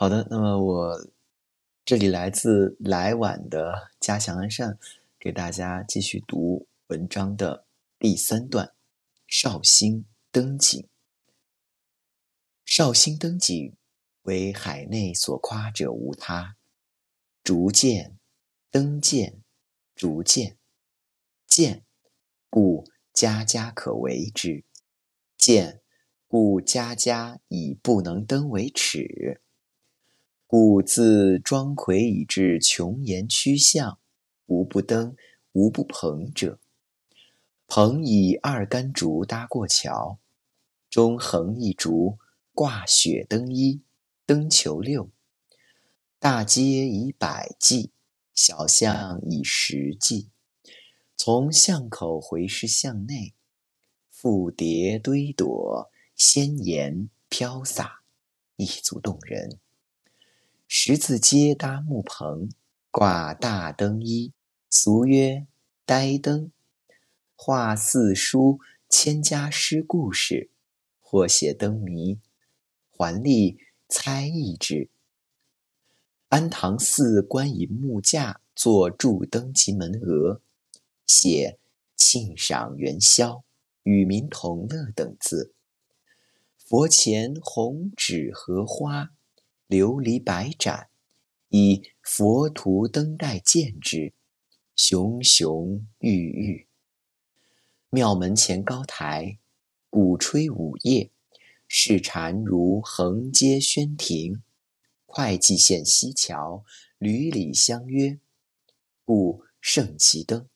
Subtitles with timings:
[0.00, 1.10] 好的，那么我
[1.84, 4.78] 这里来自来晚的家祥安善，
[5.18, 7.66] 给大家继续读文章的
[7.98, 8.72] 第三段：
[9.26, 10.88] 绍兴灯景。
[12.64, 13.76] 绍兴灯景，
[14.22, 16.56] 为海内所夸者无他。
[17.44, 18.16] 竹见，
[18.70, 19.42] 灯见，
[19.94, 20.56] 竹见，
[21.46, 21.84] 见，
[22.48, 24.64] 故家家可为之；
[25.36, 25.82] 见，
[26.26, 29.42] 故家家以不能登为耻。
[30.52, 34.00] 故自庄魁以至琼岩曲巷，
[34.46, 35.14] 无不登，
[35.52, 36.58] 无不棚者。
[37.68, 40.18] 棚以二竿竹搭过桥，
[40.90, 42.18] 中横一竹，
[42.52, 43.82] 挂雪灯一，
[44.26, 45.12] 灯球六。
[46.18, 47.92] 大街以百计，
[48.34, 50.30] 小巷以十计。
[51.16, 53.34] 从巷口回视巷内，
[54.10, 58.02] 复叠堆垛，仙岩飘洒，
[58.56, 59.60] 一足动人。
[60.72, 62.48] 十字街搭木棚，
[62.92, 64.32] 挂大灯一，
[64.70, 65.48] 俗曰
[65.84, 66.52] 呆灯。
[67.34, 70.48] 画四书千家诗故事，
[71.00, 72.20] 或写灯谜，
[72.88, 74.88] 还立猜一之。
[76.28, 80.40] 安堂寺观以木架作柱灯及门额，
[81.04, 81.58] 写
[81.96, 83.42] 庆赏元宵、
[83.82, 85.52] 与民同乐等字。
[86.56, 89.10] 佛前红纸荷花。
[89.70, 90.88] 琉璃百盏，
[91.50, 94.12] 以佛图灯带见之，
[94.74, 96.66] 熊熊郁郁。
[97.88, 99.38] 庙门前高台，
[99.88, 101.12] 鼓吹舞叶，
[101.68, 104.42] 市禅如横街轩庭。
[105.06, 106.64] 会稽县西桥，
[106.98, 108.18] 屡里相约，
[109.04, 110.48] 故盛其灯。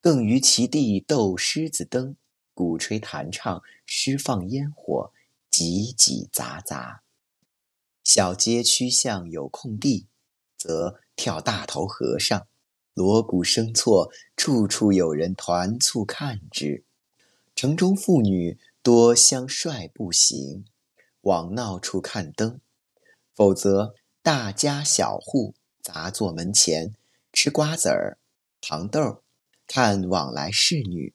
[0.00, 2.16] 更于其地斗狮子灯，
[2.54, 5.12] 鼓吹弹唱，施放烟火，
[5.50, 7.01] 挤挤杂杂。
[8.14, 10.06] 小街曲巷有空地，
[10.58, 12.46] 则跳大头和尚，
[12.92, 16.84] 锣鼓声错，处处有人团簇看之。
[17.56, 20.66] 城中妇女多相率步行，
[21.22, 22.58] 往闹处看灯；
[23.34, 26.94] 否则大家小户杂坐门前，
[27.32, 28.18] 吃瓜子儿、
[28.60, 29.22] 糖豆，
[29.66, 31.14] 看往来侍女。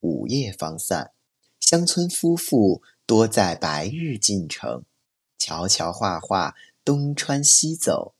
[0.00, 1.12] 午夜方散，
[1.60, 4.84] 乡村夫妇多在白日进城。
[5.38, 6.54] 桥桥画画，
[6.84, 8.14] 东穿西走，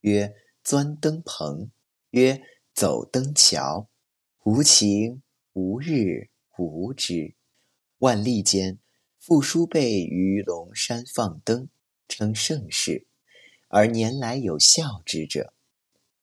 [0.00, 0.34] 曰
[0.64, 1.70] 钻灯棚，
[2.10, 2.42] 曰
[2.74, 3.88] 走灯桥，
[4.44, 5.22] 无晴
[5.52, 7.34] 无日无之。
[7.98, 8.78] 万历间，
[9.18, 11.68] 傅书辈于龙山放灯，
[12.08, 13.06] 称盛事，
[13.68, 15.52] 而年来有效之者。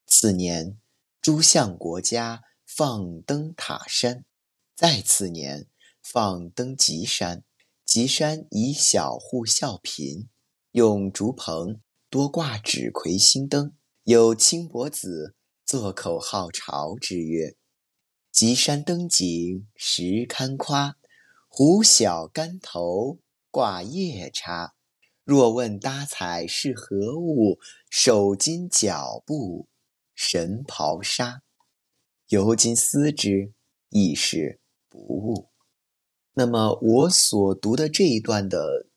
[0.08, 0.78] 次年，
[1.22, 4.26] 诸相国家放灯塔山，
[4.76, 5.68] 再次年
[6.02, 7.44] 放灯吉山，
[7.86, 10.28] 吉山以小户效贫。
[10.74, 11.82] 用竹棚
[12.12, 15.34] 多挂纸魁星灯，有轻薄子
[15.66, 17.56] 作口号朝之曰
[18.32, 20.96] ：“吉山灯景实堪夸，
[21.48, 23.18] 虎小竿头
[23.50, 24.76] 挂夜叉。
[25.24, 27.58] 若问搭彩是何物？
[27.90, 29.68] 手巾脚布
[30.14, 31.42] 神袍纱。
[32.28, 33.54] 由今思之，
[33.90, 35.50] 亦是不误。”
[36.34, 38.89] 那么我所读的这一段的。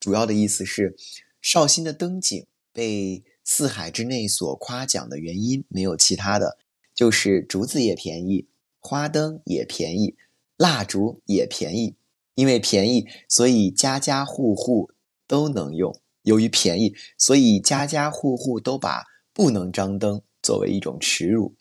[0.00, 0.96] 主要的意思是，
[1.40, 6.58] 绍兴的灯景被四海之内所夸奖的原因没有其他的，
[6.94, 8.46] 就是竹子也便宜，
[8.78, 10.16] 花灯也便宜，
[10.56, 11.96] 蜡烛也便宜。
[12.34, 14.92] 因为便宜，所以家家户户
[15.26, 15.92] 都能用；
[16.22, 21.56] 由于便宜，所以家家户户都把不能张灯作为一种耻辱。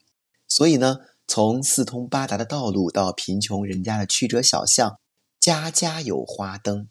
[0.48, 0.98] 所以呢，
[1.28, 5.00] 从四通八达的道路到贫穷人家的曲折小巷，
[5.40, 6.88] 家家有花灯。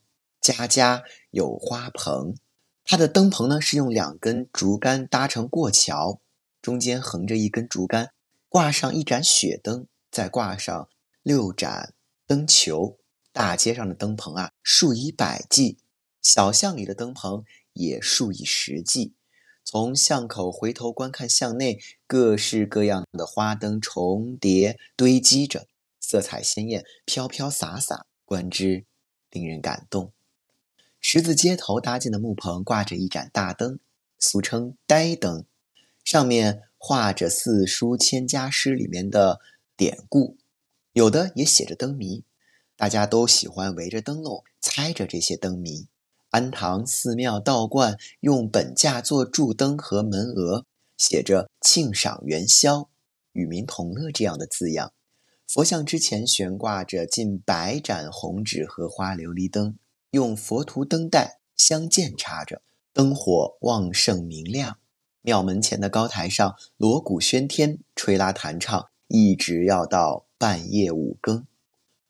[0.46, 2.36] 家家有花棚，
[2.84, 6.20] 它的灯棚呢是用两根竹竿搭成过桥，
[6.62, 8.12] 中间横着一根竹竿，
[8.48, 10.88] 挂上一盏雪灯，再挂上
[11.22, 11.94] 六盏
[12.26, 12.98] 灯球。
[13.32, 15.76] 大街上的灯棚啊，数以百计；
[16.22, 19.14] 小巷里的灯棚也数以十计。
[19.62, 25.66] 从巷口回头观看巷内，各式各样的花灯重叠堆积着，
[26.00, 28.86] 色彩鲜艳，飘飘洒洒，观之
[29.30, 30.14] 令人感动。
[31.08, 33.78] 十字街头搭建的木棚挂着一盏大灯，
[34.18, 35.44] 俗称呆灯，
[36.02, 39.38] 上面画着四书千家诗里面的
[39.76, 40.36] 典故，
[40.94, 42.24] 有的也写着灯谜，
[42.74, 45.86] 大家都喜欢围着灯笼猜着这些灯谜。
[46.30, 50.66] 安堂寺庙道观用本架做柱灯和门额，
[50.98, 52.88] 写着“庆赏元宵，
[53.30, 54.92] 与民同乐”这样的字样。
[55.46, 59.76] 佛像之前悬挂着近百盏红纸荷花琉璃灯。
[60.10, 62.62] 用佛图灯带相间插着，
[62.92, 64.78] 灯火旺盛明亮，
[65.22, 71.46] 庙门前的高台上锣鼓喧天，吹拉弹唱，一直要到半夜五更。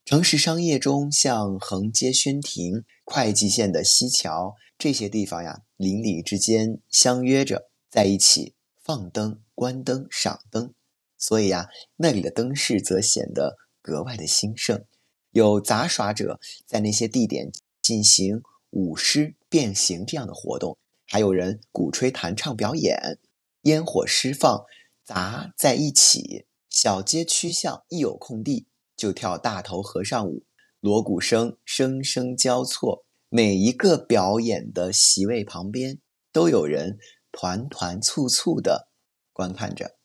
[0.05, 10.73] 城市商业中，像横街轩亭、会稽县的西桥这些地方呀，邻里之间相约着在一起放灯、关灯、赏灯，
[11.17, 11.67] 所以呀，
[11.97, 14.85] 那里的灯饰则显得格外的兴盛。
[15.31, 17.51] 有杂耍者在那些地点
[17.87, 23.17] 进行舞狮、变形这样的活动，还有人鼓吹弹唱表演，
[23.61, 24.65] 烟火释放
[25.05, 28.67] 杂在一起，小街曲巷一有空地。
[28.97, 30.43] 就跳大头和尚舞，
[30.81, 35.99] 锣鼓声声声交错，每一个表演的席位旁边
[36.33, 36.97] 都有人
[37.31, 38.89] 团团簇簇的
[39.31, 39.95] 观看着，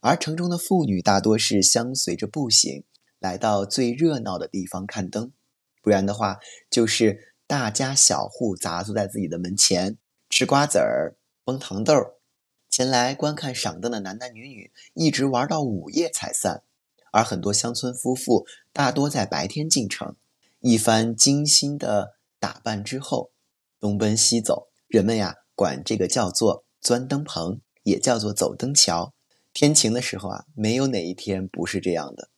[0.00, 2.84] 而城中的妇女大多是相随着步行
[3.18, 5.32] 来到最热闹的地方看灯，
[5.86, 9.98] 不然的话就是大家小户杂坐在自己的门前
[10.28, 12.14] 吃瓜子儿、崩糖豆儿，
[12.68, 16.64] 前来观看赏灯的男男女女一直玩到午夜才散。
[17.12, 20.16] 而很多乡村夫妇大多在白天进城，
[20.58, 23.30] 一番精心的打扮之后，
[23.78, 24.66] 东奔西走。
[24.88, 29.14] 人们呀，管这个叫做钻灯棚，也叫做走灯桥。
[29.52, 32.30] 天晴的时候啊，没有哪一天不是这样的。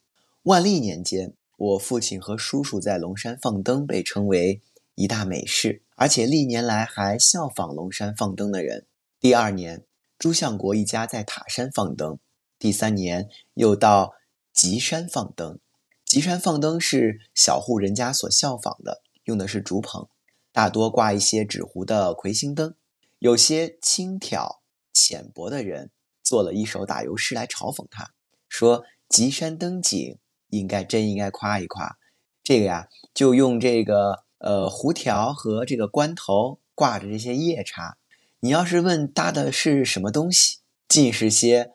[0.43, 4.63] 万历年间，我父亲和叔叔在龙山放灯，被称为
[4.95, 8.87] 一大美事，而且历年来还效仿龙山放灯的人。
[9.21, 9.85] 第二年，
[10.19, 12.19] 朱相国一家在塔山放灯，
[12.59, 14.15] 第三年又到。
[14.51, 15.61] 吉山放灯，
[16.05, 20.09] 吉山放灯是小户人家所效仿的，用的是竹棚，
[20.51, 22.75] 大多挂一些纸糊的魁星灯。
[23.21, 24.61] 有些轻佻
[24.93, 25.93] 浅薄的人
[26.25, 28.15] 做了一首打油诗来嘲讽他，
[28.49, 30.19] 说吉山灯景
[30.49, 31.97] 应该真应该夸一夸。
[32.43, 37.97] 这个呀，就用这个呃胡条和这个关头挂着这些夜叉。
[38.41, 41.73] 你要是问搭的是什么东西，尽是些。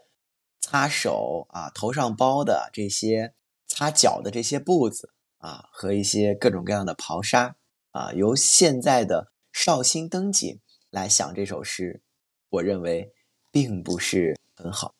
[0.65, 3.33] 擦手啊，头上包的这些
[3.67, 7.57] 擦脚的这些布子啊，和一些各种各样的袍纱
[7.91, 12.01] 啊，由现在的绍兴灯景来想这首诗，
[12.47, 13.11] 我认为
[13.51, 14.95] 并不是很好。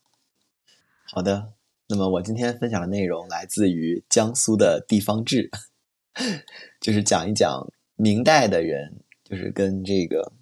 [1.06, 1.54] 好的，
[1.94, 5.51] 那么我今天分享的内容来自于江苏的地方志，
[6.81, 10.34] 就是讲一讲明代的人，就是跟这个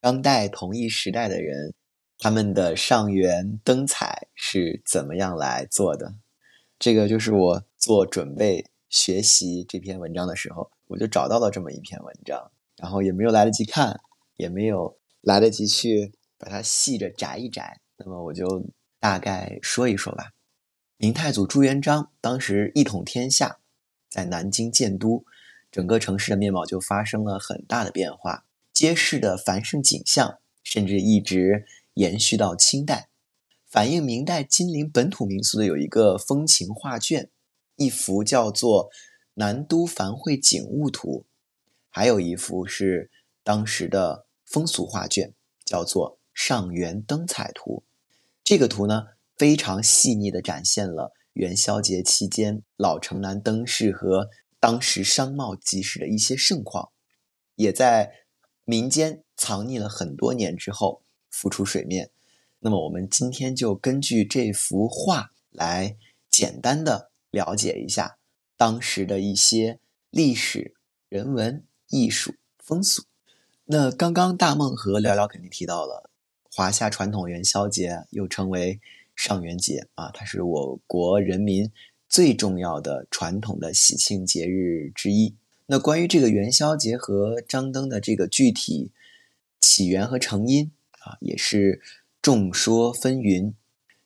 [0.00, 1.74] 当代同一时代的人。
[2.16, 6.14] 他们的上元灯彩是怎么样来做的？
[6.78, 14.00] 这个就是我做准备学习这篇文章的时候，我就找到了这么一篇文章，然后也没有来得及看，
[14.36, 17.78] 也没有来得及去把它细着摘一摘。
[17.98, 18.64] 那么我就
[18.98, 20.30] 大概说一说吧。
[20.96, 23.58] 明太祖朱元璋当时一统天下，
[24.08, 25.24] 在南京建都，
[25.70, 31.66] 整个城市的面貌就发生了很大的变化，街市的繁盛景象，甚至一直。
[31.94, 33.08] 延续到清代，
[33.68, 37.30] 反映明代金陵本土民俗的有一个风情画卷，
[37.76, 38.90] 一幅叫做
[39.34, 41.20] 《南都繁会景物图》，
[41.88, 43.12] 还有一幅是
[43.44, 45.32] 当时的风俗画卷，
[45.64, 47.84] 叫做《上元灯彩图》。
[48.42, 49.06] 这个图呢，
[49.36, 54.28] 非常细腻地展现了元宵节期间老城南灯饰和
[54.58, 56.90] 当时商贸集市的一些盛况，
[57.54, 58.12] 也在
[58.64, 61.02] 民间藏匿了很多年之后。
[61.36, 62.12] 浮出水面，
[62.60, 65.96] 那么我们今天就根据这幅画来
[66.30, 68.18] 简单的了解一下
[68.56, 70.76] 当时的一些历史、
[71.08, 73.02] 人文、艺术、风俗。
[73.64, 76.08] 那刚刚大梦和聊聊肯定提到了
[76.52, 78.80] 华夏传统元宵节，又称为
[79.14, 81.70] 上元节啊，它是我国人民
[82.08, 85.34] 最重要的传统的喜庆节日之一。
[85.66, 88.92] 那关于这个元宵节和张灯的这个具体
[89.60, 90.70] 起源和成因。
[91.04, 91.82] 啊，也是
[92.22, 93.52] 众说纷纭，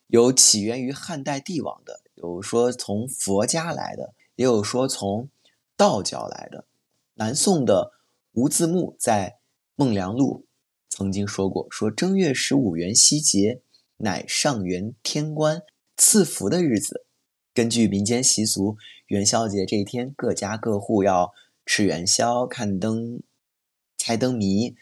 [0.07, 5.29] 有起源于汉代帝王的，有说从佛家来的，也有说从
[5.77, 6.65] 道教来的。
[7.13, 7.93] 南宋的
[8.33, 9.37] 吴自牧在
[9.75, 10.45] 《孟良录》
[10.93, 13.61] 曾经说过：“说正月十五元夕节，
[13.99, 15.61] 乃上元天官
[15.95, 17.05] 赐福的日子。
[17.53, 18.77] 根据民间习俗，
[19.07, 21.33] 元宵节这一天，各家各户要
[21.65, 23.21] 吃元宵、看灯、
[23.97, 24.75] 猜灯谜，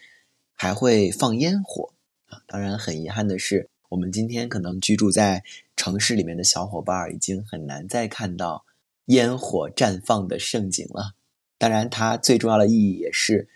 [0.53, 1.93] 还会放烟火。”
[2.27, 5.43] 啊，当然很遗憾的是，我们今天可能居住在
[5.75, 8.65] 城市里面的小伙伴已经很难再看到
[9.05, 11.15] 烟火绽放的盛景了。
[11.57, 13.49] 当然，它最重要的意义也是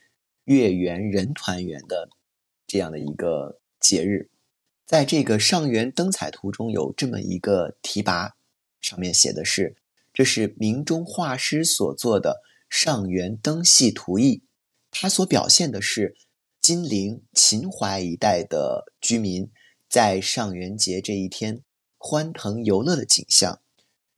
[0.45, 2.09] 月圆人团圆的
[2.65, 4.30] 这样的一个节日。
[4.91, 8.33] 在这个上元灯彩图中有这么一个题跋，
[8.81, 9.77] 上面写的是
[10.13, 14.43] ：“这是明中画师所做的上元灯系图意，
[14.91, 16.17] 它所表现的是。”
[16.59, 19.49] 金陵、秦淮一带的居民
[19.87, 21.63] 在上元节这一天
[21.97, 23.61] 欢腾游乐的景象，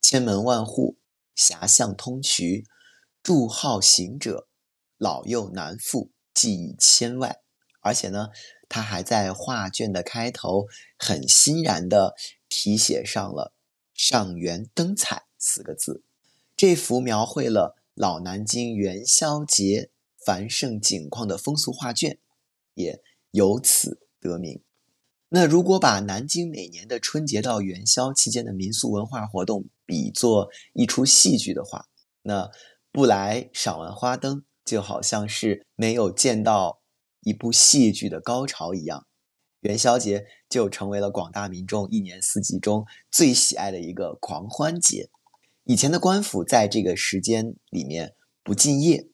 [0.02, 0.96] 千门万户，
[1.36, 2.64] 狭巷通衢，
[3.22, 4.48] 住好行者，
[4.98, 7.36] 老幼男妇计以千万。
[7.80, 8.30] 而且呢，
[8.74, 10.66] 他还在画卷的开头
[10.98, 12.16] 很欣然地
[12.48, 13.54] 题写上了
[13.94, 16.02] “上元灯彩”四个字。
[16.56, 19.90] 这幅描绘了老南京元宵节
[20.26, 22.18] 繁盛景况的风俗画卷，
[22.74, 23.00] 也
[23.30, 24.60] 由此得名。
[25.28, 31.86] 那如果把南京每年的春节到元宵期间的民俗文化活动比作一出戏剧的话，
[32.22, 32.50] 那
[32.90, 36.80] 不来赏完花灯，就好像是没有见到
[37.24, 39.06] 一部戏剧的高潮一样。
[39.60, 45.08] 元宵节就成为了广大民众一年四季中最喜爱的一个狂欢节。
[45.64, 49.08] 以前的官府在这个时间里面不敬业，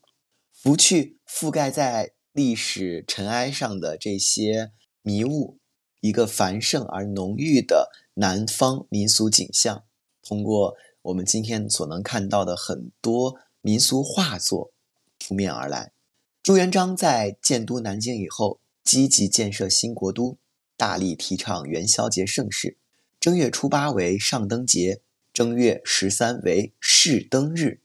[0.53, 5.59] 拂去覆盖在历史尘埃上的这些迷雾，
[6.01, 9.85] 一个繁盛而浓郁的南方民俗景象，
[10.21, 14.73] 通过我们今天所能看到的很多民俗画作
[15.21, 15.93] 扑面而来。
[16.43, 20.39] 朱元璋在建都南京以后，积极建设新国都，
[20.75, 22.79] 大力提倡元宵节盛事，
[23.21, 25.03] 正月初八为上灯节。
[25.35, 27.81] 正月十三为试灯日，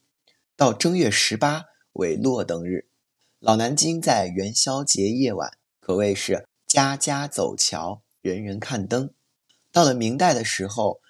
[0.56, 2.88] 到正月十八为落灯日。
[3.40, 9.12] 老南京在元宵节夜晚可谓是家家走桥，人人看灯。
[9.72, 11.02] 到了明代的时候，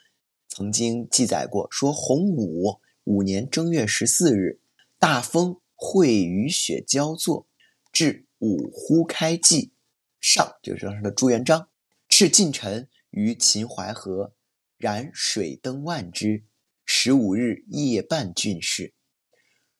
[0.47, 4.59] 曾经记载过说，洪武五年正月十四日，
[4.99, 7.48] 大风会雨雪交作，
[7.91, 9.72] 至五呼开季，
[10.20, 11.70] 上就是当时的朱元璋，
[12.10, 14.34] 敕近臣于秦淮河。
[14.77, 16.44] 燃水灯万支，
[16.86, 18.94] 十五日夜半郡事。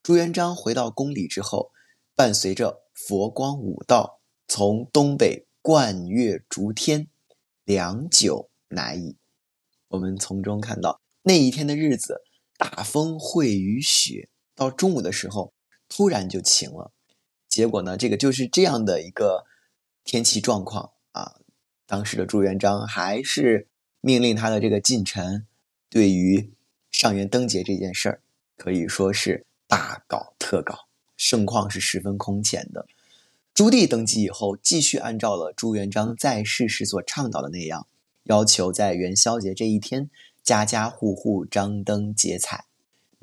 [0.02, 1.74] 朱元璋回到宫里之后，
[2.16, 7.10] 伴随着佛光五道，从东北贯月逐天，
[7.66, 9.18] 良久难已。
[9.90, 12.22] 我们从中看到那一天的日子，
[12.58, 15.54] 大风会雨雪，到中午的时候
[15.96, 16.92] 突然就晴了。
[17.48, 19.46] 结果呢，这个就是这样的一个
[20.04, 21.36] 天气状况啊。
[21.86, 23.68] 当时的朱元璋还是。
[24.02, 25.48] 命令他的这个近臣，
[25.90, 26.54] 对于
[26.92, 28.22] 上元灯节这件事儿，
[28.56, 30.86] 可以说是大搞特搞，
[31.18, 32.86] 盛况是十分空前的。
[33.52, 37.88] 朱棣登基以后，继续按照了朱元璋在世时所倡导的那样，
[38.26, 40.12] 要求在元宵节这一天，
[40.44, 42.66] 家家户户张灯结彩。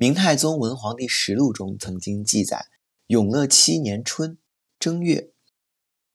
[0.03, 2.65] 明太宗文皇帝实录中曾经记载：
[3.07, 4.37] 永乐七年春
[4.77, 5.31] 正月，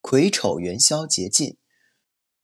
[0.02, 1.57] 癸丑元宵节近，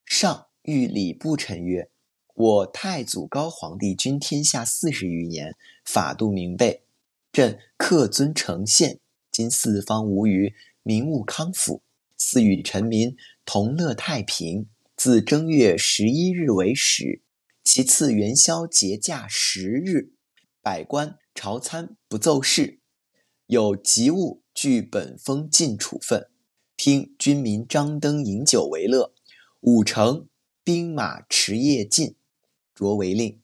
[0.06, 1.90] 上谕礼部臣曰。
[2.34, 6.86] 我太祖高皇帝君天下四十余年，法度明备，
[7.30, 9.00] 朕恪遵承宪。
[9.30, 11.82] 今四方无虞，民务康复，
[12.16, 14.70] 赐与臣民同乐太平。
[14.96, 17.20] 自正月十一日为始，
[17.62, 20.14] 其次元宵节假十日，
[20.62, 22.80] 百官朝参不奏事，
[23.46, 26.30] 有急务据本封进处分，
[26.76, 29.12] 听军民张灯饮酒为乐。
[29.60, 30.28] 五城
[30.62, 32.16] 兵马持夜进。
[32.74, 33.40] 着为令，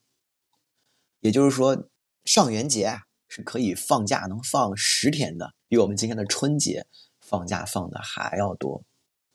[1.21, 1.87] 也就是说，
[2.25, 6.85] 上元节啊是可以放假，能放十天的，比我们今天的春节
[7.21, 8.83] 放假放的还要多。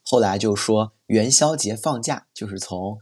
[0.02, 2.98] 后来就说元宵节放假就是从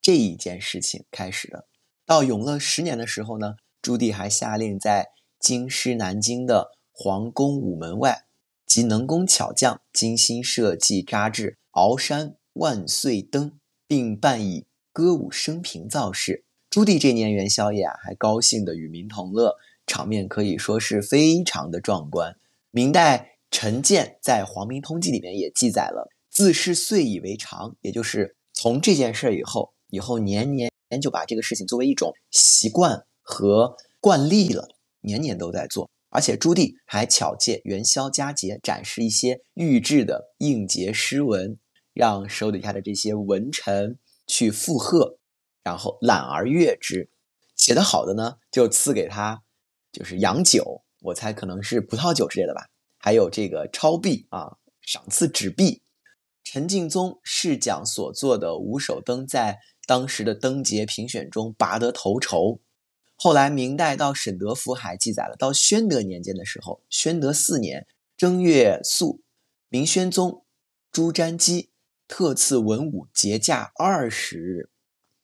[0.00, 1.66] 这一件事情开始的。
[2.06, 5.08] 到永乐十年的时候呢，朱棣还下令在
[5.38, 8.24] 京师南京的皇宫午门外，
[8.66, 14.66] 集能工巧匠精心设计扎制鳌山万岁灯，并办以。
[14.90, 19.54] 歌舞升平造势，朱棣这年元宵夜啊，还高兴的与民同乐，
[19.86, 22.34] 场面可以说是非常的壮观。
[22.72, 30.68] 明代陈建在《皇明通记》里面也记载了，自是岁以为常，也就是从这件事以后，以后年年
[31.00, 34.68] 就把这个事情作为一种习惯和惯例了，
[35.02, 35.90] 年年都在做。
[36.08, 41.58] 而且朱棣还巧借元宵佳节，展示一些预制的应节诗文，
[41.92, 43.98] 让手底下的这些文臣。
[44.30, 45.16] 去附和，
[45.64, 47.08] 然后览而阅之，
[47.56, 49.42] 写得好的呢，就赐给他，
[49.90, 52.66] 就是洋酒，我猜可能是葡萄酒之类的吧。
[52.98, 55.80] 还有这个钞币啊，赏赐纸币。
[56.44, 62.60] 陈敬宗试讲所做的五手灯，在当时的灯节评选中拔得头筹。
[63.20, 69.20] 后来明代到沈德福还记载了，到宣德年间的时候，宣德四年正月宿，
[69.68, 70.44] 明宣宗
[70.90, 71.70] 朱瞻基。
[72.10, 74.70] 特赐文武节假二十日，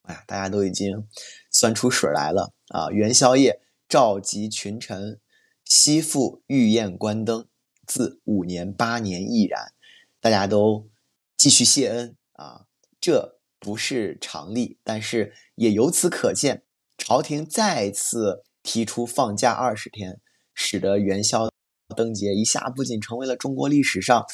[0.03, 1.09] 哎呀，大家都已经
[1.51, 2.91] 酸出水来了啊！
[2.91, 5.19] 元宵夜召集群臣，
[5.65, 7.49] 西赴御宴观灯，
[7.87, 9.73] 自五年八年亦然。
[10.21, 10.91] 大家都
[11.39, 12.67] 继续谢恩啊，
[13.01, 16.63] 这不是常例，但是也由此可见，
[16.97, 20.21] 朝廷再次提出放假二十天，
[20.55, 21.51] 使得元宵
[21.95, 24.25] 灯节一下不仅成为了中国历史上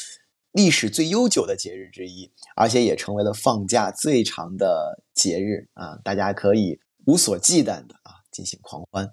[0.53, 5.99] 历史最悠久的节日之一，而且也成为了放假最长的节日啊！
[6.03, 9.13] 大家可以无所忌惮的啊进行狂欢。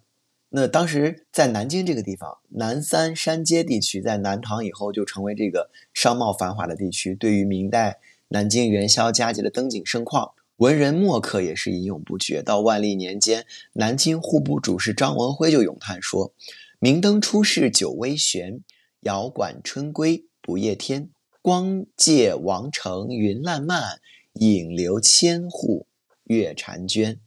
[0.50, 7.14] 那当时在南京这个地方，南三山街地区，在南唐以后就成为这个商贸繁华的地区。
[7.14, 8.00] 对于明代
[8.30, 12.42] 南京元宵佳节的灯景盛况，文人墨客也是吟咏不绝。
[12.42, 16.34] 到万历年间，南京户部主事张文辉就咏叹说
[16.80, 18.64] ：“明灯出世久微悬，
[19.02, 21.10] 遥管春归不夜天。
[21.44, 24.02] 光界王城云烂漫，
[24.34, 25.86] 影流千户
[26.24, 27.20] 月婵娟。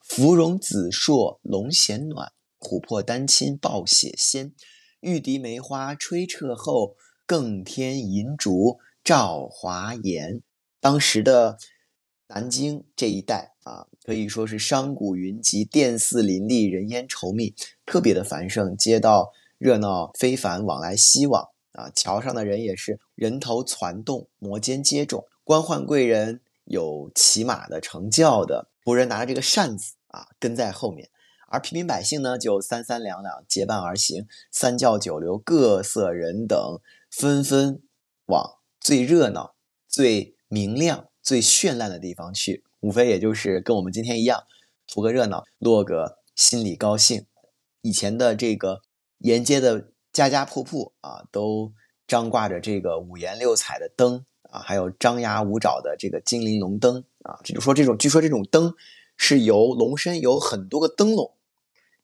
[0.00, 4.52] 芙蓉紫烁龙衔暖。”琥珀丹青报血鲜，
[5.00, 10.42] 玉笛梅花吹彻后，更添银烛照华颜。
[10.80, 11.58] 当时的
[12.28, 17.54] 南京这一带啊，可以说是商贾云集，店肆林立，人烟稠密，
[17.84, 21.90] 特别的繁盛，街道热闹非凡，往来熙往啊。
[21.94, 31.08] 桥上的人也是人头攒动，摩肩接踵，官宦贵人有骑马的，乘轿的，仆人拿着这个扇子啊，跟在后面。
[31.48, 37.80] 而平民百姓呢，就三三两两结伴而行，三教九流、各色人等纷纷
[38.26, 39.54] 往最热闹、
[39.86, 44.44] 最明亮、最绚烂的地方去，无非也就是跟我们今天一样，
[44.86, 47.26] 图个热闹，落个心里高兴。
[47.80, 48.82] 以前的这个
[49.18, 51.72] 沿街的家家铺铺啊，都
[52.06, 58.76] 张挂着这个五颜六彩的灯啊，还有张牙舞爪的这个金鳞龙灯啊，这就说这种，据说这种灯
[59.16, 61.34] 是由龙身有很多个灯笼。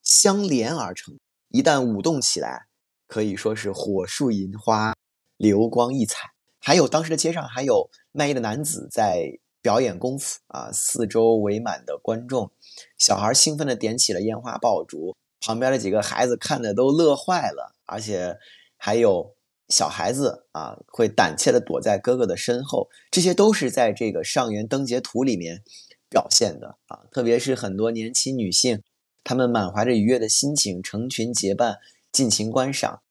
[0.03, 1.17] 相连而成，
[1.51, 2.67] 一旦舞动起来，
[3.07, 4.97] 可以说是火树银花，
[5.37, 6.32] 流光溢彩。
[6.65, 12.53] 还有当时的街上还有卖艺的男子在表演功夫啊，四周围满的观众，
[12.97, 18.39] 小孩兴奋的点起了烟花爆竹，旁边的几个孩子看的都乐坏了，而且
[18.77, 19.35] 还有
[19.69, 25.63] 小孩子啊会胆怯的躲在哥哥的身后，这些都是在这个上元灯节图里面
[26.09, 28.83] 表现的啊，特别是很多年轻女性。
[29.25, 31.79] 她们满怀着愉悦的心情，成群结伴，
[32.13, 33.03] 尽情观赏，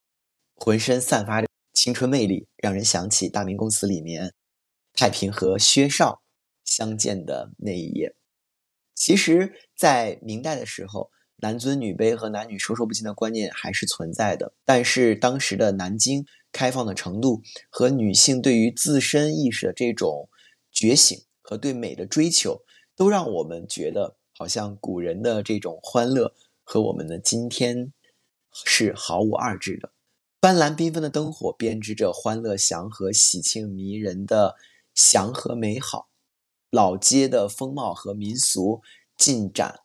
[0.56, 1.48] 浑身散发着
[1.84, 4.36] 青春魅力，让人想起《大明宫词》里面
[4.94, 6.22] 太平和薛绍
[6.64, 8.16] 相见的那一夜。
[8.94, 17.42] 其实，在明代的时候，男尊女卑和男女授受不亲的观念还是存在的，但是当时的南京开放的程度
[17.72, 20.30] 和女性对于自身意识的这种
[20.72, 22.62] 觉醒和对美的追求，
[22.96, 24.18] 都让我们觉得。
[24.38, 27.92] 好像古人的这种欢乐和我们的今天
[28.66, 29.92] 是毫无二致的。
[30.42, 34.56] 斑斓缤纷的灯火编织着欢乐祥和、喜庆迷人的
[34.96, 36.10] 祥和美好。
[36.72, 38.82] 老街的风貌和民俗
[39.16, 39.82] 尽展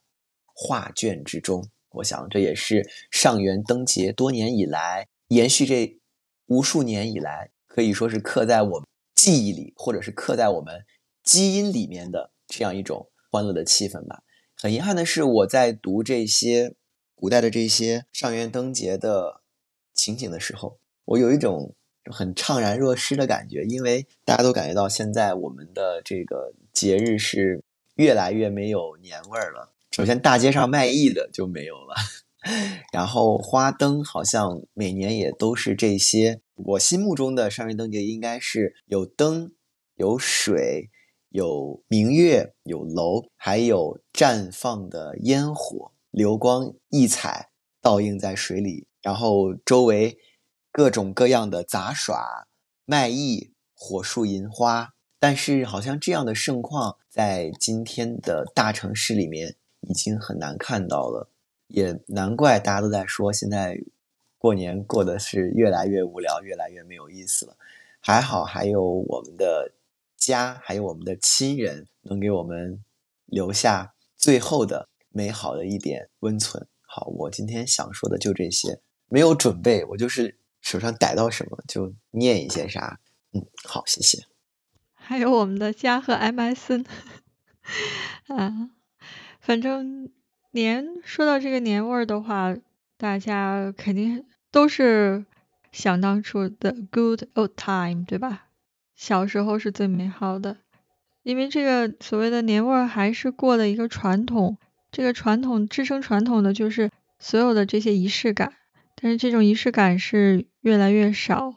[0.46, 1.68] 画卷之中。
[1.90, 5.98] 我想这也是上元灯节多年以来延续这
[6.46, 10.86] 无数年以来，可以说是刻在我们记忆里，或者是刻在我们
[11.22, 14.22] 基因里面的这样一种欢乐的气氛吧。
[14.56, 16.76] 很遗憾的是，我在读这些
[17.14, 19.42] 古代的这些上元灯节的
[19.96, 21.74] 情景的时候，我有一种
[22.12, 27.64] 很怅然若失的感觉，因为大家都感觉到现在我们的这个节日是
[27.96, 29.72] 越来越没有年味儿了。
[29.90, 31.94] 首先，大街上卖艺的就没有了，
[32.92, 36.40] 然后花灯好像每年也都是这些。
[36.54, 39.52] 我心目中的上元灯节应该是有灯、
[39.96, 40.90] 有水。
[41.30, 47.50] 有明月，有楼，还有绽放的烟火，流光溢彩，
[47.82, 48.85] 倒映在水里。
[49.06, 50.18] 然后周围
[50.72, 52.48] 各种各样的杂耍、
[52.84, 54.94] 卖艺、火树银花。
[55.20, 61.30] 但是好像这样的盛况，在今天的大城市里面已经很难看到了。
[61.68, 63.80] 也难怪大家都在说，现在
[64.38, 67.56] 过年过的是越来越无聊，越来越没有意思了。
[68.00, 69.72] 还好还有我们的。
[70.18, 72.82] 家还有我们的亲人，能给我们
[73.26, 76.66] 留下最后的美好的一点温存。
[76.80, 82.98] 好，我今天想说的就这些，没有准备，我就是手上逮到什么就念一些啥。
[83.32, 84.18] 嗯，好，谢谢。
[84.94, 86.84] 还有我们的家和 M S N
[88.36, 88.70] 啊，
[89.40, 90.10] 反正
[90.50, 92.56] 年说到这个年味儿的话，
[92.96, 95.24] 大家肯定都是
[95.70, 98.48] 想当初的 good old time，对吧？
[98.96, 100.56] 小时候是最美好的，
[101.22, 104.56] 因为这个所谓的年味儿还是过了一个传统，
[104.90, 108.54] 这个传统支撑传统的就是所有的这些仪式感，
[109.06, 111.54] 但是这种仪式感是越来越少，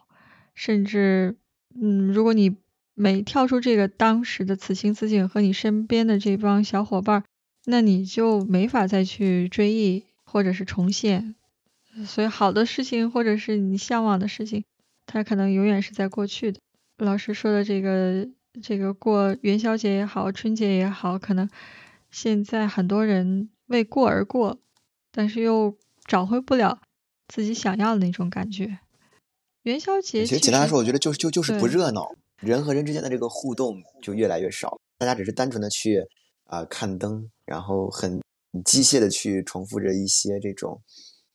[0.53, 1.35] 甚至，
[1.73, 2.57] 嗯，如果你
[2.93, 7.23] 每跳出这个当时的此情此景和你身边的这帮小伙伴，
[7.65, 11.33] 那你就没法再去追忆或者是重现。
[12.05, 14.63] 所以好的事情或者是你向往的事情，
[15.07, 16.59] 它可能永远是在过去的。
[16.97, 18.29] 老师说的这个
[18.61, 21.49] 这个过元宵节也好，春节也好，可能
[22.11, 24.59] 现在很多人为过而过，
[25.11, 26.79] 但是又找回不了
[27.33, 28.79] 自己想要的那种感觉。
[29.63, 32.15] 元宵节其实简单来说，我觉得就就就是不热闹。
[32.41, 36.01] 人和人之间的这个互动就越来越少，大家只是单纯的去
[36.45, 38.21] 啊看灯，然后很
[38.63, 40.81] 机械的去重复着一些这种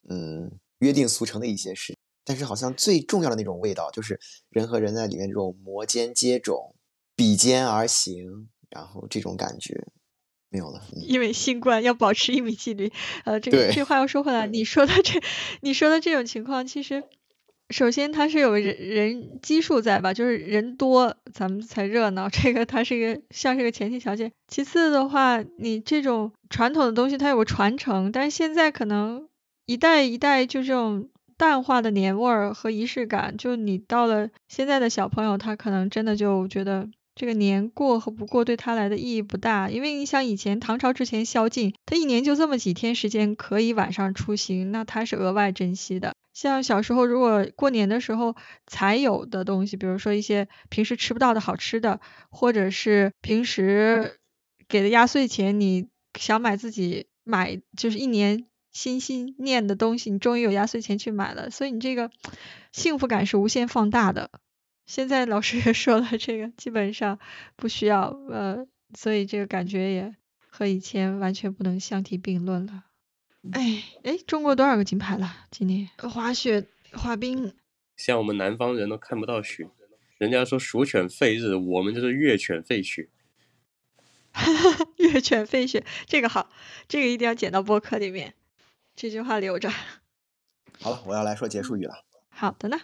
[0.09, 6.73] 嗯约定俗成的一些事，但是好像最重要的那种味道，就是人和人在里面这种摩肩接踵、
[7.15, 9.85] 比肩而行，然后这种感觉
[10.49, 10.81] 没有了。
[11.07, 12.91] 因为新冠要保持一米距离，
[13.23, 15.21] 呃，这个这话又说回来，你说的这
[15.61, 17.03] 你说的这种情况，其实。
[17.71, 24.31] 首先，它是有人人基数在吧，就是人多咱们才热闹，这个它是一个像是个前提条件。
[24.47, 29.27] 其次的话，你这种传统的东西它有个传承，但是现在可能
[29.65, 46.13] 一代一代就这种淡化的年味儿和仪式感，就你到了现在的小朋友，他可能真的就觉得这个年过和不过对他来的意义不大，因为你想以前唐朝之前宵禁，他一年就这么几天时间可以晚上出行，那他是额外珍惜的。
[46.33, 48.35] 像小时候，如果过年的时候
[48.67, 54.19] 才有的东西，比如说一些平时吃不到的好吃的，或者是平时
[54.67, 55.87] 给的压岁钱，你
[56.19, 62.11] 想买自己买就是一年心心念的东西，你终于有压岁钱去买了，所以你这个
[62.73, 64.29] 幸福感是无限放大的。
[64.85, 67.19] 现在老师也 说了，这个基本上
[67.55, 70.15] 不需要，呃，所以这个感觉也
[70.49, 72.85] 和以前完全不能相提并论了。
[73.51, 75.47] 哎哎，中国多少个金牌了？
[75.51, 77.53] 今年滑雪、滑冰，
[77.95, 79.69] 像我们南方人都看不到雪，
[80.17, 83.09] 人家说蜀犬吠日，我们就是越犬吠雪。
[84.31, 86.49] 哈哈，月犬吠雪，这个好，
[86.87, 88.33] 这个一定要剪到播客里面，
[88.95, 89.69] 这句话留着。
[90.79, 92.03] 好了，我要来说结束语了。
[92.29, 92.79] 好的呢。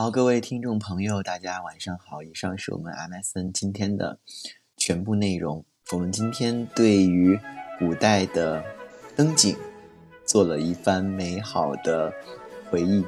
[0.00, 2.22] 好，各位听众朋友，大家晚上好。
[2.22, 4.20] 以上是我们 MSN 今天的
[4.76, 5.64] 全部内容。
[5.90, 7.36] 我们今天对于
[7.80, 8.64] 古代的。
[9.16, 9.56] 灯景，
[10.24, 12.14] 做了一番美好的
[12.70, 13.02] 回忆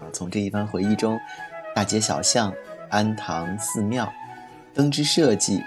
[0.00, 0.06] 啊！
[0.12, 1.18] 从这一番回忆中，
[1.74, 2.54] 大街小巷、
[2.90, 4.08] 庵堂寺庙、
[4.72, 5.60] 灯之设计、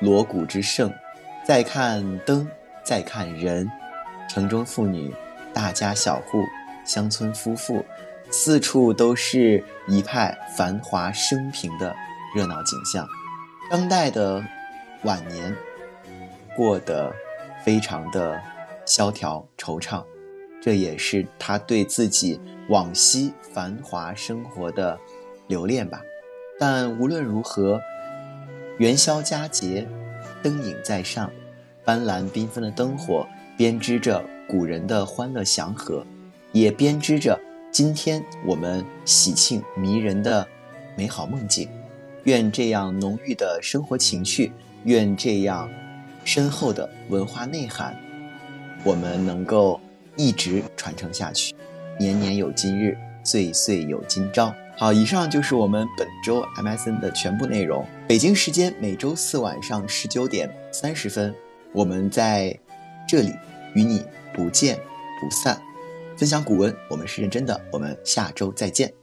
[0.00, 0.90] 锣鼓之盛，
[1.44, 2.48] 再看灯，
[2.82, 3.70] 再看人，
[4.26, 5.14] 城中妇女、
[5.52, 6.42] 大家小户、
[6.82, 7.84] 乡村夫妇，
[8.32, 11.94] 四处都是一派繁华升平的
[12.34, 13.06] 热闹景象。
[13.70, 14.42] 张岱的
[15.02, 15.54] 晚年
[16.56, 17.14] 过得
[17.64, 18.40] 非常的。
[18.84, 20.04] 萧条惆怅，
[20.60, 24.98] 这也是他对自己往昔繁华生活的
[25.46, 26.02] 留恋吧。
[26.58, 27.80] 但无论如何，
[28.78, 29.86] 元宵佳节，
[30.42, 31.30] 灯影在上，
[31.84, 33.24] 斑斓缤纷的灯火
[33.56, 36.04] 编织着古人的欢乐祥和，
[36.50, 37.38] 也编织着
[37.72, 40.46] 今天我们喜庆迷人的
[40.94, 41.66] 美好梦境。
[42.24, 44.52] 愿这样浓郁的生活情趣，
[44.84, 45.70] 愿这样
[46.22, 47.98] 深厚的文化内涵。
[48.84, 49.80] 我们能够
[50.16, 51.54] 一直传承下去，
[51.98, 54.54] 年年有今日，岁岁有今朝。
[54.76, 57.86] 好，以上就是我们本周 MSN 的全部内容。
[58.06, 61.34] 北京时间每周四晚上十九点三十分，
[61.72, 62.54] 我们在
[63.08, 63.32] 这里
[63.72, 64.04] 与你
[64.34, 64.78] 不见
[65.18, 65.58] 不散。
[66.16, 67.60] 分享古文，我们是认真的。
[67.72, 69.01] 我们下周再见。